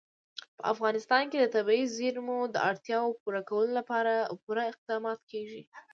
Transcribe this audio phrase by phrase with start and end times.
[0.57, 5.61] په افغانستان کې د طبیعي زیرمو د اړتیاوو پوره کولو لپاره پوره اقدامات کېږي.